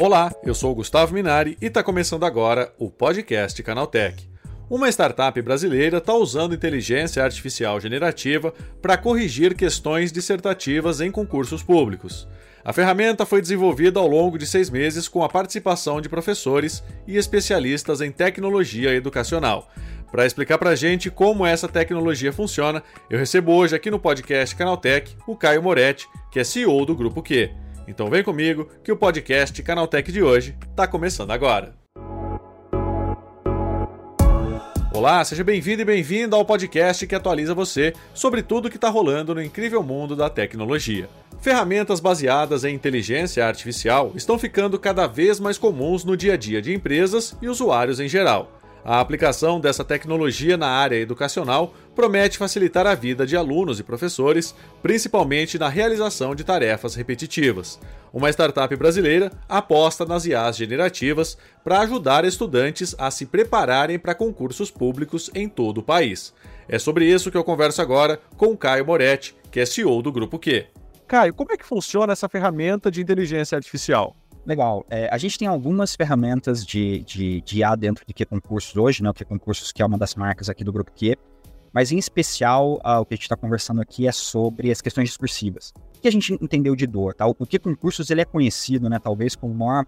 [0.00, 4.28] Olá, eu sou Gustavo Minari e está começando agora o podcast Canaltech.
[4.70, 12.28] Uma startup brasileira está usando inteligência artificial generativa para corrigir questões dissertativas em concursos públicos.
[12.64, 17.16] A ferramenta foi desenvolvida ao longo de seis meses com a participação de professores e
[17.16, 19.68] especialistas em tecnologia educacional.
[20.10, 24.56] Para explicar para a gente como essa tecnologia funciona, eu recebo hoje aqui no podcast
[24.56, 27.50] Canaltech o Caio Moretti, que é CEO do Grupo Q.
[27.86, 31.74] Então vem comigo que o podcast Canaltech de hoje está começando agora.
[34.94, 39.34] Olá, seja bem-vindo e bem-vinda ao podcast que atualiza você sobre tudo que está rolando
[39.34, 41.08] no incrível mundo da tecnologia.
[41.40, 46.62] Ferramentas baseadas em inteligência artificial estão ficando cada vez mais comuns no dia a dia
[46.62, 48.57] de empresas e usuários em geral.
[48.90, 54.54] A aplicação dessa tecnologia na área educacional promete facilitar a vida de alunos e professores,
[54.80, 57.78] principalmente na realização de tarefas repetitivas.
[58.10, 64.70] Uma startup brasileira aposta nas IAs generativas para ajudar estudantes a se prepararem para concursos
[64.70, 66.32] públicos em todo o país.
[66.66, 70.38] É sobre isso que eu converso agora com Caio Moretti, que é CEO do Grupo
[70.38, 70.64] Q.
[71.06, 74.16] Caio, como é que funciona essa ferramenta de inteligência artificial?
[74.48, 74.86] Legal.
[74.88, 79.02] É, a gente tem algumas ferramentas de, de, de IA dentro de Q Concursos hoje,
[79.02, 79.10] né?
[79.10, 81.18] O Q Concursos, que é uma das marcas aqui do Grupo Q.
[81.70, 85.10] Mas, em especial, uh, o que a gente está conversando aqui é sobre as questões
[85.10, 85.74] discursivas.
[85.98, 87.12] O que a gente entendeu de dor?
[87.12, 87.26] Tá?
[87.26, 89.84] O Q Concursos ele é conhecido, né, talvez, como o maior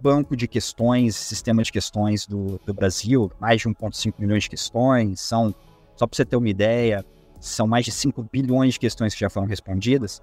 [0.00, 3.30] banco de questões, sistema de questões do, do Brasil.
[3.38, 5.20] Mais de 1,5 milhões de questões.
[5.20, 5.54] São,
[5.94, 7.04] só para você ter uma ideia,
[7.38, 10.22] são mais de 5 bilhões de questões que já foram respondidas.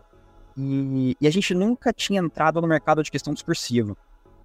[0.59, 3.95] E, e, a gente nunca tinha entrado no mercado de questão discursiva.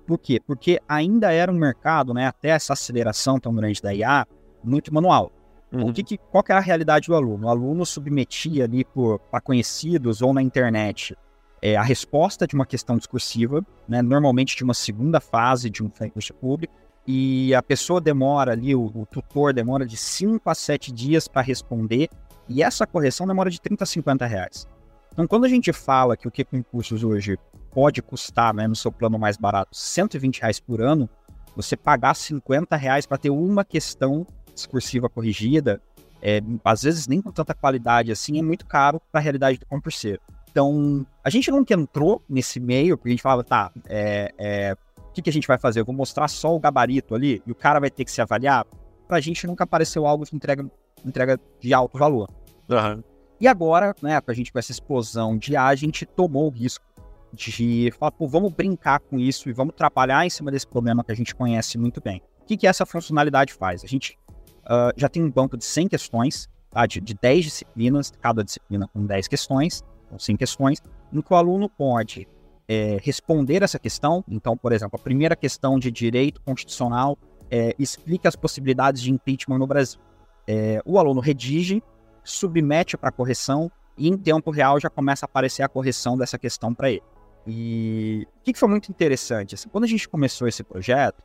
[0.07, 0.41] Por quê?
[0.47, 4.25] Porque ainda era um mercado, né, até essa aceleração tão grande da IA,
[4.63, 5.33] muito manual.
[5.73, 5.89] Uhum.
[5.89, 7.47] O que, que, qual que era a realidade do aluno?
[7.47, 8.87] O aluno submetia ali
[9.29, 11.17] para conhecidos ou na internet
[11.61, 15.89] é, a resposta de uma questão discursiva, né, normalmente de uma segunda fase de um
[15.89, 16.75] concurso público,
[17.07, 21.43] e a pessoa demora ali, o, o tutor demora de 5 a 7 dias para
[21.43, 22.09] responder,
[22.49, 24.69] e essa correção demora de 30 a 50 reais.
[25.15, 27.39] Então, quando a gente fala que o que concursos hoje
[27.71, 31.09] pode custar, né, no seu plano mais barato, 120 reais por ano,
[31.55, 35.81] você pagar 50 reais para ter uma questão discursiva corrigida,
[36.21, 39.67] é, às vezes nem com tanta qualidade assim, é muito caro para a realidade do
[39.67, 40.21] concurseiro.
[40.51, 45.13] Então, a gente nunca entrou nesse meio, porque a gente falava, tá, é, é, o
[45.13, 45.81] que, que a gente vai fazer?
[45.81, 48.67] Eu vou mostrar só o gabarito ali e o cara vai ter que se avaliar.
[49.07, 50.69] Para a gente nunca apareceu algo que entrega,
[51.05, 52.29] entrega de alto valor.
[52.69, 53.14] Uhum.
[53.41, 56.85] E agora, né, a gente com essa explosão de A, a gente tomou o risco
[57.33, 61.11] de falar, pô, vamos brincar com isso e vamos trabalhar em cima desse problema que
[61.11, 62.23] a gente conhece muito bem.
[62.43, 63.83] O que, que essa funcionalidade faz?
[63.83, 64.17] A gente
[64.65, 68.89] uh, já tem um banco de 100 questões, tá, de, de 10 disciplinas, cada disciplina
[68.89, 72.29] com 10 questões, com 100 questões, em que o aluno pode
[72.69, 74.25] é, responder essa questão.
[74.29, 77.19] Então, por exemplo, a primeira questão de direito constitucional
[77.51, 80.01] é, explica as possibilidades de impeachment no Brasil.
[80.47, 81.83] É, o aluno redige
[82.25, 86.75] submete para correção e em tempo real já começa a aparecer a correção dessa questão
[86.75, 87.03] para ele.
[87.47, 89.55] E o que, foi muito interessante?
[89.55, 91.23] Assim, quando a gente começou esse projeto,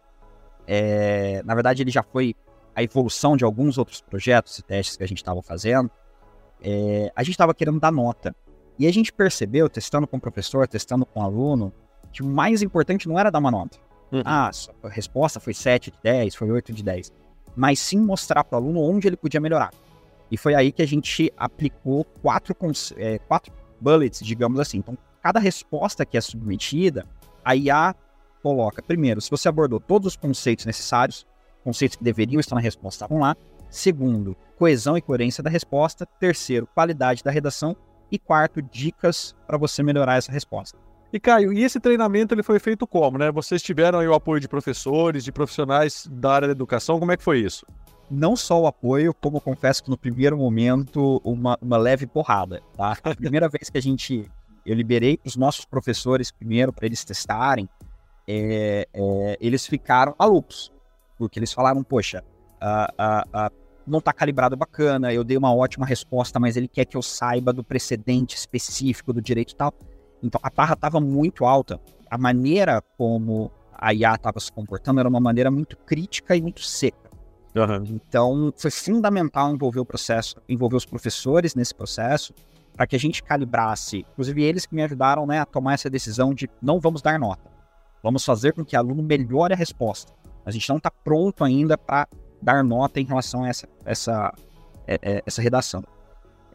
[0.68, 2.36] é, na verdade ele já foi
[2.76, 5.90] a evolução de alguns outros projetos e testes que a gente estava fazendo.
[6.62, 8.36] É, a gente estava querendo dar nota.
[8.78, 11.74] E a gente percebeu, testando com o professor, testando com o aluno,
[12.12, 13.78] que o mais importante não era dar uma nota.
[14.12, 14.22] Uhum.
[14.26, 14.50] Ah,
[14.84, 17.12] a resposta foi 7 de 10, foi 8 de 10.
[17.56, 19.72] Mas sim mostrar para o aluno onde ele podia melhorar.
[20.32, 22.56] E foi aí que a gente aplicou quatro,
[22.98, 24.78] é, quatro bullets, digamos assim.
[24.78, 27.06] Então, cada resposta que é submetida,
[27.44, 27.96] a IA
[28.42, 31.26] coloca, primeiro, se você abordou todos os conceitos necessários,
[31.64, 33.36] conceitos que deveriam estar na resposta estavam lá.
[33.70, 36.06] Segundo, coesão e coerência da resposta.
[36.06, 37.76] Terceiro, qualidade da redação.
[38.12, 40.78] E quarto, dicas para você melhorar essa resposta.
[41.12, 43.32] E Caio, e esse treinamento ele foi feito como, né?
[43.32, 47.18] Vocês tiveram aí o apoio de professores, de profissionais da área da educação, como é
[47.18, 47.66] que foi isso?
[48.10, 52.98] Não só o apoio, como confesso que no primeiro momento, uma, uma leve porrada, tá?
[53.04, 54.30] A primeira vez que a gente,
[54.66, 57.70] eu liberei os nossos professores primeiro para eles testarem,
[58.28, 60.72] é, é, eles ficaram malucos,
[61.18, 62.24] porque eles falaram, poxa,
[63.86, 67.52] não está calibrado bacana, eu dei uma ótima resposta, mas ele quer que eu saiba
[67.52, 69.74] do precedente específico do direito e tal.
[70.22, 71.80] Então a barra estava muito alta,
[72.10, 76.62] a maneira como a IA estava se comportando era uma maneira muito crítica e muito
[76.62, 77.09] seca.
[77.56, 77.84] Uhum.
[77.90, 82.34] Então, foi fundamental envolver o processo, envolver os professores nesse processo,
[82.74, 84.06] para que a gente calibrasse.
[84.14, 87.50] Inclusive, eles que me ajudaram né, a tomar essa decisão de não vamos dar nota.
[88.02, 90.14] Vamos fazer com que o aluno melhore a resposta.
[90.46, 92.08] A gente não está pronto ainda para
[92.42, 94.34] dar nota em relação a essa, essa,
[94.88, 95.84] é, é, essa redação.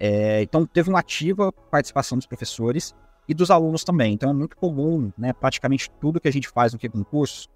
[0.01, 2.95] É, então, teve uma ativa participação dos professores
[3.29, 4.15] e dos alunos também.
[4.15, 7.49] Então, é muito comum, né, praticamente tudo que a gente faz no que concurso,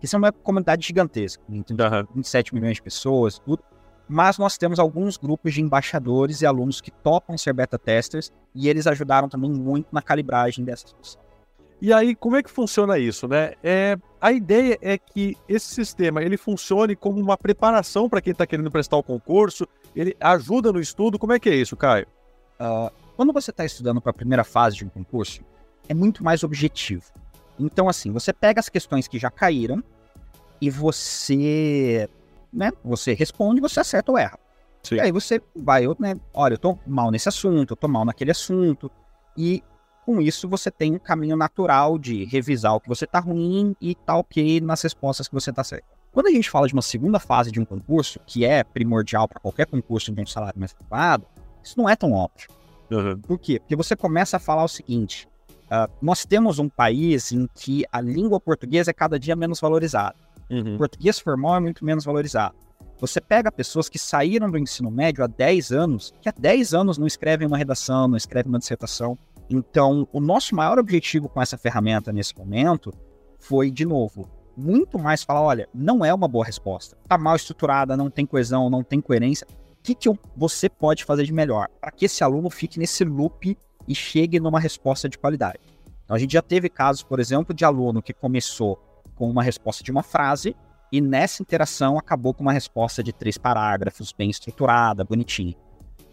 [0.00, 2.06] que são é uma comunidade gigantesca, então, uhum.
[2.16, 3.62] 27 milhões de pessoas, tudo.
[4.08, 8.68] Mas nós temos alguns grupos de embaixadores e alunos que topam ser beta testers e
[8.68, 11.20] eles ajudaram também muito na calibragem dessa solução.
[11.80, 13.52] E aí, como é que funciona isso, né?
[13.62, 18.46] É, a ideia é que esse sistema ele funcione como uma preparação para quem está
[18.46, 21.18] querendo prestar o concurso, ele ajuda no estudo.
[21.18, 22.06] Como é que é isso, Caio?
[22.58, 25.42] Uh, quando você está estudando para a primeira fase de um concurso,
[25.88, 27.12] é muito mais objetivo.
[27.58, 29.82] Então, assim, você pega as questões que já caíram
[30.60, 32.08] e você,
[32.52, 34.38] né, você responde, você acerta ou erra.
[34.82, 34.96] Sim.
[34.96, 38.30] E aí você vai, né, olha, eu tô mal nesse assunto, eu tô mal naquele
[38.30, 38.90] assunto,
[39.36, 39.62] e
[40.04, 43.94] com isso você tem um caminho natural de revisar o que você está ruim e
[43.94, 45.84] tá ok nas respostas que você está certo.
[46.12, 49.40] Quando a gente fala de uma segunda fase de um concurso, que é primordial para
[49.40, 51.26] qualquer concurso de um salário mais elevado,
[51.62, 52.48] isso não é tão óbvio.
[52.90, 53.18] Uhum.
[53.18, 53.58] Por quê?
[53.58, 55.28] Porque você começa a falar o seguinte:
[55.66, 60.16] uh, nós temos um país em que a língua portuguesa é cada dia menos valorizada.
[60.50, 60.74] Uhum.
[60.74, 62.54] O português formal é muito menos valorizado.
[62.98, 66.96] Você pega pessoas que saíram do ensino médio há 10 anos, que há 10 anos
[66.96, 69.18] não escrevem uma redação, não escrevem uma dissertação.
[69.50, 72.92] Então, o nosso maior objetivo com essa ferramenta nesse momento
[73.38, 76.96] foi, de novo, muito mais falar: olha, não é uma boa resposta.
[77.02, 79.46] Está mal estruturada, não tem coesão, não tem coerência.
[79.50, 83.56] O que, que você pode fazer de melhor para que esse aluno fique nesse loop
[83.86, 85.60] e chegue numa resposta de qualidade?
[86.04, 88.78] Então, a gente já teve casos, por exemplo, de aluno que começou
[89.14, 90.54] com uma resposta de uma frase
[90.92, 95.54] e nessa interação acabou com uma resposta de três parágrafos, bem estruturada, bonitinha.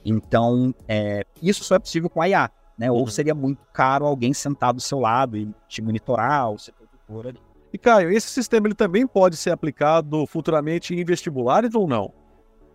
[0.03, 2.91] Então, é, isso só é possível com a IA né?
[2.91, 2.97] Uhum.
[2.97, 7.27] Ou seria muito caro alguém sentado do seu lado e te monitorar, ou ser tutor
[7.27, 7.39] ali.
[7.71, 12.13] E Caio, esse sistema ele também pode ser aplicado futuramente em vestibulares ou não?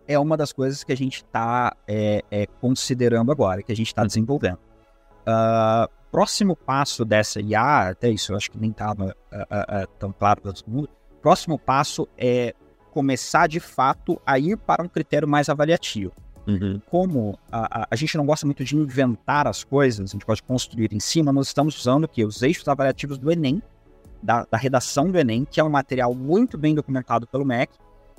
[0.06, 3.88] É uma das coisas que a gente está é, é, considerando agora, que a gente
[3.88, 4.08] está uhum.
[4.08, 4.58] desenvolvendo.
[5.28, 10.10] Uh, próximo passo dessa IA, até isso eu acho que nem estava uh, uh, tão
[10.10, 10.88] claro para todo mundo,
[11.20, 12.54] próximo passo é
[12.90, 16.12] começar de fato a ir para um critério mais avaliativo.
[16.46, 16.80] Uhum.
[16.90, 20.42] Como a, a, a, gente não gosta muito de inventar as coisas, a gente pode
[20.42, 23.62] construir em cima, nós estamos usando que os eixos avaliativos do Enem,
[24.22, 27.74] da, da, redação do Enem, que é um material muito bem documentado pelo MEC,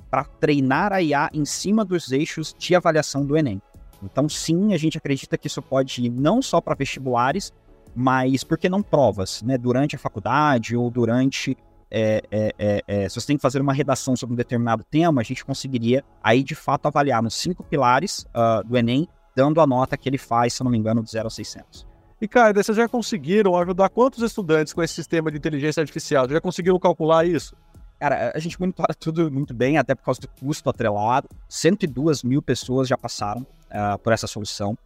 [0.08, 3.60] para treinar a IA em cima dos eixos de avaliação do Enem.
[4.02, 7.52] Então, sim, a gente acredita que isso pode ir não só para vestibulares,
[7.94, 9.58] mas por que não provas, né?
[9.58, 11.56] Durante a faculdade ou durante
[11.90, 15.20] é, é, é, é, se você tem que fazer uma redação sobre um determinado tema,
[15.20, 19.66] a gente conseguiria aí de fato avaliar nos cinco pilares uh, do Enem, dando a
[19.66, 21.86] nota que ele faz, se não me engano, de 0 a 600.
[22.20, 26.28] E, cara, vocês já conseguiram ajudar quantos estudantes com esse sistema de inteligência artificial?
[26.28, 27.56] Já conseguiram calcular isso?
[28.00, 31.28] Cara, a gente monitora tudo muito bem, até por causa do custo atrelado.
[31.48, 34.76] 102 mil pessoas já passaram uh, por essa solução.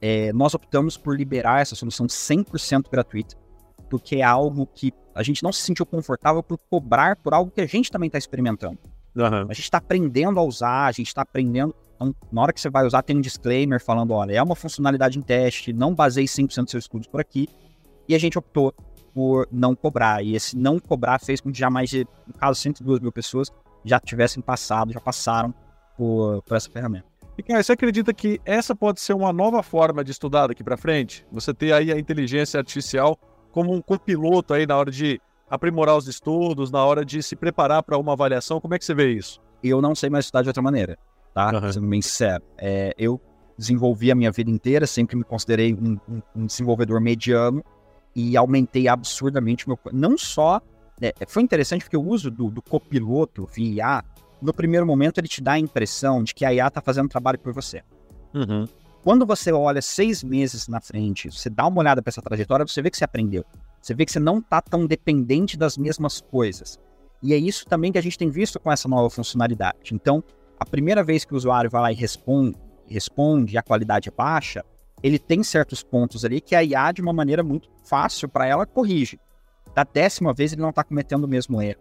[0.00, 3.36] É, nós optamos por liberar essa solução 100% gratuita
[3.90, 7.60] porque é algo que a gente não se sentiu confortável por cobrar por algo que
[7.60, 8.78] a gente também está experimentando.
[9.16, 9.46] Uhum.
[9.48, 11.74] A gente está aprendendo a usar, a gente está aprendendo.
[11.96, 15.18] Então, na hora que você vai usar, tem um disclaimer falando: olha, é uma funcionalidade
[15.18, 17.48] em teste, não baseie 100% dos seus estudos por aqui.
[18.08, 18.72] E a gente optou
[19.14, 20.22] por não cobrar.
[20.22, 23.50] E esse não cobrar fez com que já mais de, no caso, 102 mil pessoas
[23.84, 25.54] já tivessem passado, já passaram
[25.96, 27.10] por, por essa ferramenta.
[27.38, 31.26] E você acredita que essa pode ser uma nova forma de estudar daqui para frente?
[31.32, 33.18] Você ter aí a inteligência artificial
[33.50, 37.82] como um copiloto aí na hora de aprimorar os estudos, na hora de se preparar
[37.82, 38.60] para uma avaliação?
[38.60, 39.40] Como é que você vê isso?
[39.62, 40.98] Eu não sei mais estudar de outra maneira,
[41.34, 41.50] tá?
[41.52, 41.72] Uhum.
[41.72, 42.44] Sendo bem sincero.
[42.58, 43.20] É, eu
[43.56, 47.64] desenvolvi a minha vida inteira, sempre me considerei um, um, um desenvolvedor mediano
[48.14, 49.78] e aumentei absurdamente meu.
[49.92, 50.60] Não só.
[51.00, 54.04] É, foi interessante porque o uso do, do copiloto via IA,
[54.42, 57.38] no primeiro momento, ele te dá a impressão de que a IA está fazendo trabalho
[57.38, 57.82] por você.
[58.34, 58.66] Uhum.
[59.02, 62.82] Quando você olha seis meses na frente, você dá uma olhada para essa trajetória, você
[62.82, 63.44] vê que você aprendeu.
[63.80, 66.78] Você vê que você não está tão dependente das mesmas coisas.
[67.22, 69.94] E é isso também que a gente tem visto com essa nova funcionalidade.
[69.94, 70.22] Então,
[70.58, 74.12] a primeira vez que o usuário vai lá e responde, responde e a qualidade é
[74.12, 74.64] baixa,
[75.02, 78.66] ele tem certos pontos ali que a IA, de uma maneira muito fácil para ela,
[78.66, 79.18] corrige.
[79.74, 81.80] Da décima vez, ele não está cometendo o mesmo erro.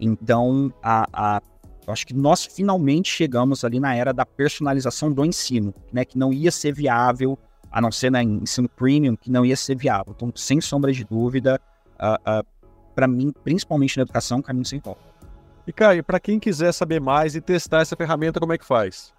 [0.00, 1.42] Então, a, a
[1.86, 6.04] acho que nós finalmente chegamos ali na era da personalização do ensino, né?
[6.04, 7.38] Que não ia ser viável,
[7.70, 10.12] a não ser no ensino premium, que não ia ser viável.
[10.16, 11.60] Então, sem sombra de dúvida,
[12.00, 12.46] uh, uh,
[12.94, 15.02] para mim, principalmente na educação, caminho sem volta.
[15.66, 19.12] E Caio, para quem quiser saber mais e testar essa ferramenta, como é que faz?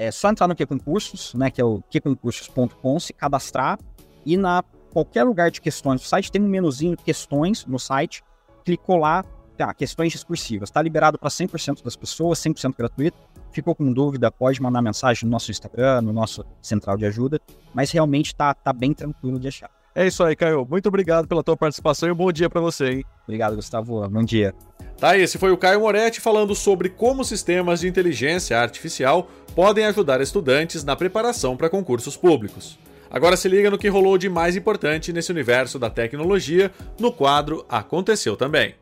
[0.00, 1.50] É só entrar no Que Concursos, né?
[1.50, 3.78] Que é o queconcursos.com, se cadastrar
[4.24, 8.24] e na qualquer lugar de questões do site tem um menuzinho questões no site,
[8.64, 9.22] clicou lá,
[9.58, 13.18] tá, questões discursivas, está liberado para 100% das pessoas, 100% gratuito.
[13.52, 17.38] Ficou com dúvida, pode mandar mensagem no nosso Instagram, no nosso central de ajuda,
[17.74, 19.70] mas realmente está tá bem tranquilo de achar.
[19.94, 20.66] É isso aí, Caio.
[20.68, 23.04] Muito obrigado pela tua participação e um bom dia para você, hein?
[23.24, 24.08] Obrigado, Gustavo.
[24.08, 24.54] Bom dia.
[24.96, 30.20] Tá, esse foi o Caio Moretti falando sobre como sistemas de inteligência artificial podem ajudar
[30.20, 32.78] estudantes na preparação para concursos públicos.
[33.10, 37.64] Agora se liga no que rolou de mais importante nesse universo da tecnologia no quadro
[37.68, 38.74] Aconteceu Também.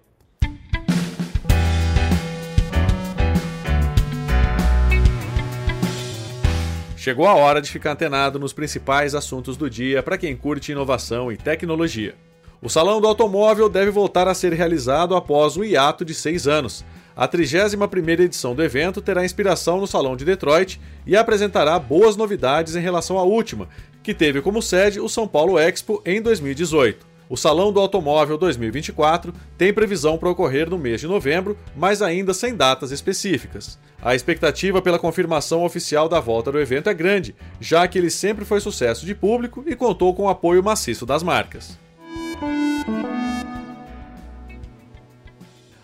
[6.97, 11.33] Chegou a hora de ficar antenado nos principais assuntos do dia para quem curte inovação
[11.33, 12.15] e tecnologia.
[12.61, 16.85] O Salão do Automóvel deve voltar a ser realizado após o hiato de seis anos.
[17.19, 22.77] A 31ª edição do evento terá inspiração no Salão de Detroit e apresentará boas novidades
[22.77, 23.69] em relação à última,
[24.05, 27.05] que teve como sede o São Paulo Expo em 2018.
[27.29, 32.33] O Salão do Automóvel 2024 tem previsão para ocorrer no mês de novembro, mas ainda
[32.33, 33.81] sem datas específicas.
[34.01, 38.45] A expectativa pela confirmação oficial da volta do evento é grande, já que ele sempre
[38.45, 41.77] foi sucesso de público e contou com o apoio maciço das marcas.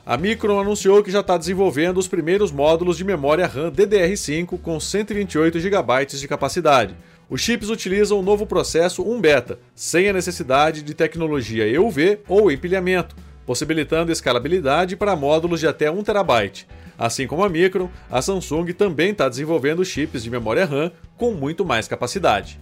[0.07, 4.79] A Micron anunciou que já está desenvolvendo os primeiros módulos de memória RAM DDR5 com
[4.79, 6.95] 128 GB de capacidade.
[7.31, 12.53] Os chips utilizam o novo processo 1 beta, sem a necessidade de tecnologia EUV ou
[12.53, 16.67] empilhamento, possibilitando escalabilidade para módulos de até 1 TB.
[16.99, 21.65] Assim como a Micron, a Samsung também está desenvolvendo chips de memória RAM com muito
[21.65, 22.61] mais capacidade.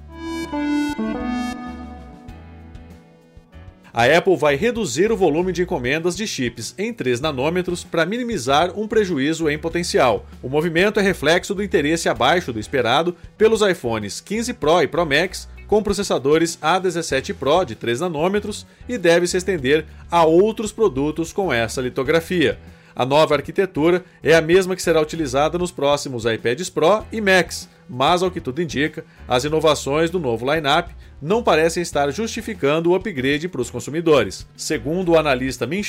[3.95, 8.73] A Apple vai reduzir o volume de encomendas de chips em 3 nanômetros para minimizar
[8.75, 10.25] um prejuízo em potencial.
[10.43, 15.05] O movimento é reflexo do interesse abaixo do esperado pelos iPhones 15 Pro e Pro
[15.05, 21.31] Max com processadores A17 Pro de 3 nanômetros e deve se estender a outros produtos
[21.31, 22.59] com essa litografia.
[22.95, 27.69] A nova arquitetura é a mesma que será utilizada nos próximos iPads Pro e Max,
[27.89, 32.95] mas ao que tudo indica, as inovações do novo lineup não parecem estar justificando o
[32.95, 34.47] upgrade para os consumidores.
[34.57, 35.83] Segundo o analista Min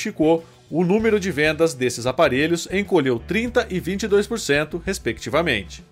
[0.70, 5.84] o número de vendas desses aparelhos encolheu 30 e 22%, respectivamente.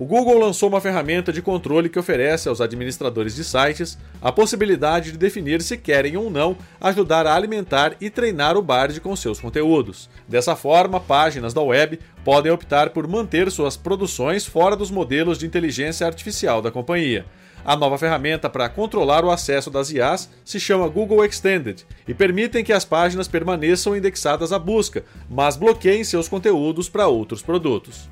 [0.00, 5.12] O Google lançou uma ferramenta de controle que oferece aos administradores de sites a possibilidade
[5.12, 9.38] de definir se querem ou não ajudar a alimentar e treinar o Bard com seus
[9.38, 10.08] conteúdos.
[10.26, 15.44] Dessa forma, páginas da web podem optar por manter suas produções fora dos modelos de
[15.44, 17.26] inteligência artificial da companhia.
[17.62, 22.64] A nova ferramenta para controlar o acesso das IAs se chama Google Extended e permitem
[22.64, 28.08] que as páginas permaneçam indexadas à busca, mas bloqueiem seus conteúdos para outros produtos.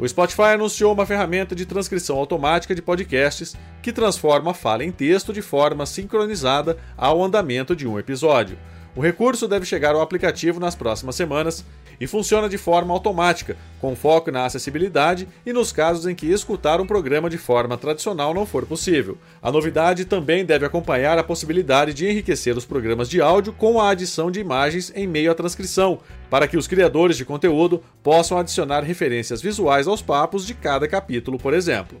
[0.00, 4.90] O Spotify anunciou uma ferramenta de transcrição automática de podcasts que transforma a fala em
[4.90, 8.58] texto de forma sincronizada ao andamento de um episódio.
[8.96, 11.66] O recurso deve chegar ao aplicativo nas próximas semanas
[12.00, 16.80] e funciona de forma automática, com foco na acessibilidade e nos casos em que escutar
[16.80, 19.18] um programa de forma tradicional não for possível.
[19.42, 23.90] A novidade também deve acompanhar a possibilidade de enriquecer os programas de áudio com a
[23.90, 25.98] adição de imagens em meio à transcrição,
[26.30, 31.38] para que os criadores de conteúdo possam adicionar referências visuais aos papos de cada capítulo,
[31.38, 32.00] por exemplo.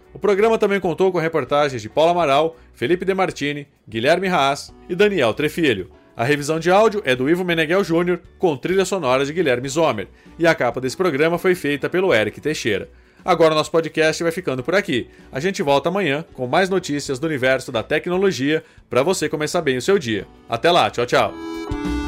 [0.13, 5.33] O programa também contou com reportagens de Paulo Amaral, Felipe Demartini, Guilherme Haas e Daniel
[5.33, 5.91] Trefilho.
[6.15, 10.07] A revisão de áudio é do Ivo Meneghel Jr., com trilha sonora de Guilherme Zomer,
[10.37, 12.89] e a capa desse programa foi feita pelo Eric Teixeira.
[13.23, 15.07] Agora nosso podcast vai ficando por aqui.
[15.31, 19.77] A gente volta amanhã com mais notícias do universo da tecnologia para você começar bem
[19.77, 20.27] o seu dia.
[20.49, 22.00] Até lá, tchau, tchau.